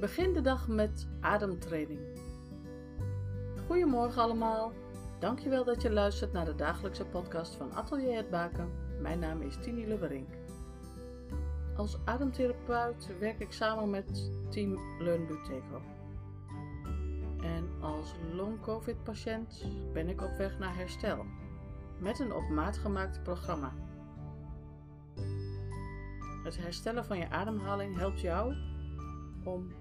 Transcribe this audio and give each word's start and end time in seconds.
Begin 0.00 0.32
de 0.32 0.40
dag 0.40 0.68
met 0.68 1.08
ademtraining. 1.20 2.00
Goedemorgen 3.66 4.22
allemaal. 4.22 4.72
Dankjewel 5.18 5.64
dat 5.64 5.82
je 5.82 5.90
luistert 5.90 6.32
naar 6.32 6.44
de 6.44 6.54
dagelijkse 6.54 7.04
podcast 7.04 7.54
van 7.54 7.72
Atelier 7.72 8.16
Het 8.16 8.30
Baken. 8.30 8.70
Mijn 9.00 9.18
naam 9.18 9.42
is 9.42 9.56
Tini 9.60 9.86
Lubberink. 9.86 10.28
Als 11.76 11.98
ademtherapeut 12.04 13.18
werk 13.18 13.40
ik 13.40 13.52
samen 13.52 13.90
met 13.90 14.30
Team 14.50 14.78
Learn 14.98 15.26
Buteco. 15.26 15.82
En 17.40 17.68
als 17.80 18.14
long-covid 18.32 19.02
patiënt 19.02 19.64
ben 19.92 20.08
ik 20.08 20.22
op 20.22 20.36
weg 20.36 20.58
naar 20.58 20.76
herstel 20.76 21.24
met 22.00 22.18
een 22.18 22.34
op 22.34 22.48
maat 22.48 22.76
gemaakt 22.76 23.22
programma. 23.22 23.72
Het 26.44 26.56
herstellen 26.56 27.04
van 27.04 27.18
je 27.18 27.30
ademhaling 27.30 27.96
helpt 27.96 28.20
jou 28.20 28.54
om 29.44 29.72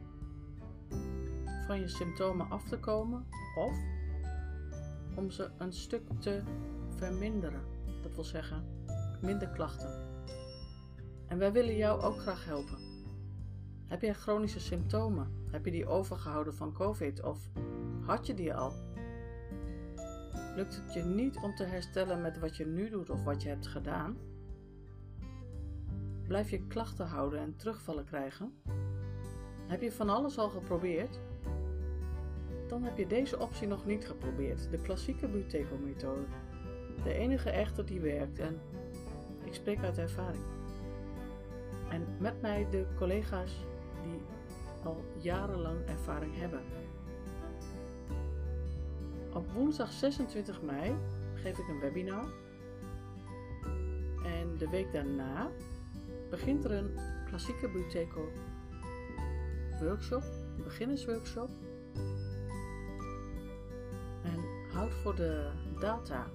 van 1.67 1.79
je 1.79 1.87
symptomen 1.87 2.49
af 2.49 2.63
te 2.63 2.79
komen 2.79 3.25
of 3.55 3.77
om 5.15 5.31
ze 5.31 5.49
een 5.57 5.73
stuk 5.73 6.01
te 6.19 6.41
verminderen. 6.95 7.61
Dat 8.01 8.15
wil 8.15 8.23
zeggen, 8.23 8.65
minder 9.21 9.49
klachten. 9.49 10.05
En 11.27 11.37
wij 11.37 11.51
willen 11.51 11.75
jou 11.75 12.01
ook 12.01 12.19
graag 12.19 12.45
helpen. 12.45 12.77
Heb 13.87 14.01
jij 14.01 14.13
chronische 14.13 14.59
symptomen? 14.59 15.45
Heb 15.51 15.65
je 15.65 15.71
die 15.71 15.87
overgehouden 15.87 16.55
van 16.55 16.73
COVID 16.73 17.23
of 17.23 17.49
had 18.01 18.27
je 18.27 18.33
die 18.33 18.53
al? 18.53 18.73
Lukt 20.55 20.75
het 20.75 20.93
je 20.93 21.03
niet 21.03 21.37
om 21.37 21.55
te 21.55 21.63
herstellen 21.63 22.21
met 22.21 22.39
wat 22.39 22.57
je 22.57 22.65
nu 22.65 22.89
doet 22.89 23.09
of 23.09 23.23
wat 23.23 23.43
je 23.43 23.49
hebt 23.49 23.67
gedaan? 23.67 24.17
Blijf 26.27 26.49
je 26.49 26.67
klachten 26.67 27.07
houden 27.07 27.39
en 27.39 27.55
terugvallen 27.55 28.05
krijgen? 28.05 28.53
Heb 29.67 29.81
je 29.81 29.91
van 29.91 30.09
alles 30.09 30.37
al 30.37 30.49
geprobeerd? 30.49 31.19
Dan 32.77 32.85
heb 32.85 32.97
je 32.97 33.07
deze 33.07 33.39
optie 33.39 33.67
nog 33.67 33.85
niet 33.85 34.07
geprobeerd, 34.07 34.71
de 34.71 34.81
klassieke 34.81 35.27
Buteco-methode. 35.27 36.25
De 37.03 37.13
enige 37.13 37.49
echte 37.49 37.83
die 37.83 37.99
werkt 37.99 38.39
en 38.39 38.59
ik 39.43 39.53
spreek 39.53 39.83
uit 39.83 39.97
ervaring. 39.97 40.43
En 41.89 42.07
met 42.19 42.41
mij 42.41 42.67
de 42.69 42.85
collega's 42.97 43.65
die 44.03 44.21
al 44.83 45.03
jarenlang 45.17 45.85
ervaring 45.85 46.37
hebben. 46.37 46.61
Op 49.33 49.51
woensdag 49.51 49.91
26 49.91 50.61
mei 50.61 50.95
geef 51.33 51.57
ik 51.57 51.67
een 51.67 51.79
webinar. 51.79 52.25
En 54.23 54.57
de 54.57 54.69
week 54.69 54.91
daarna 54.91 55.51
begint 56.29 56.65
er 56.65 56.71
een 56.71 56.91
klassieke 57.27 57.69
Buteco 57.69 58.29
workshop, 59.79 60.23
een 60.57 60.63
beginnersworkshop. 60.63 61.49
Houd 64.77 64.93
voor 64.93 65.15
de 65.15 65.49
data 65.79 66.27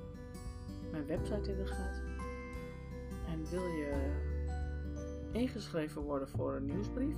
mijn 0.90 1.06
website 1.06 1.50
in 1.50 1.56
de 1.56 1.66
gaten. 1.66 2.02
En 3.26 3.50
wil 3.50 3.66
je 3.66 4.20
ingeschreven 5.32 6.02
worden 6.02 6.28
voor 6.28 6.56
een 6.56 6.66
nieuwsbrief? 6.66 7.16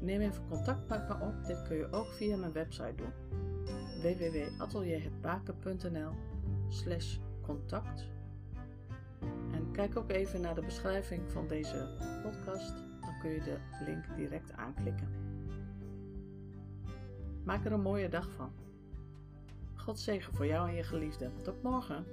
Neem 0.00 0.20
even 0.20 0.48
contact 0.48 0.88
met 0.88 1.08
me 1.08 1.14
op. 1.20 1.44
Dit 1.46 1.62
kun 1.62 1.76
je 1.76 1.92
ook 1.92 2.06
via 2.06 2.36
mijn 2.36 2.52
website 2.52 2.94
doen. 2.94 3.12
www.atelierhetbaken.nl 4.02 6.12
slash 6.68 7.16
contact 7.40 8.04
En 9.52 9.70
kijk 9.72 9.96
ook 9.96 10.10
even 10.10 10.40
naar 10.40 10.54
de 10.54 10.64
beschrijving 10.64 11.32
van 11.32 11.48
deze 11.48 11.88
podcast. 12.22 12.74
Dan 13.00 13.18
kun 13.20 13.30
je 13.30 13.42
de 13.42 13.58
link 13.84 14.04
direct 14.16 14.52
aanklikken. 14.52 15.08
Maak 17.42 17.64
er 17.64 17.72
een 17.72 17.82
mooie 17.82 18.08
dag 18.08 18.30
van. 18.30 18.52
God 19.84 19.98
zegen 19.98 20.34
voor 20.34 20.46
jou 20.46 20.68
en 20.68 20.74
je 20.74 20.82
geliefde. 20.82 21.30
Tot 21.42 21.62
morgen. 21.62 22.06